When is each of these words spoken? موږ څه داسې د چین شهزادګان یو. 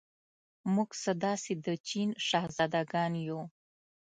موږ 0.73 0.89
څه 1.03 1.11
داسې 1.25 1.51
د 1.65 1.67
چین 1.87 2.09
شهزادګان 2.27 3.13
یو. 3.27 3.39